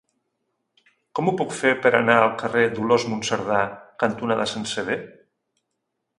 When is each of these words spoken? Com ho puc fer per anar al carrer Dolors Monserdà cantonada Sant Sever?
Com 1.19 1.27
ho 1.27 1.33
puc 1.41 1.53
fer 1.57 1.73
per 1.83 1.91
anar 1.99 2.15
al 2.21 2.33
carrer 2.39 2.65
Dolors 2.79 3.05
Monserdà 3.13 3.61
cantonada 4.07 4.49
Sant 4.55 4.69
Sever? 4.75 4.99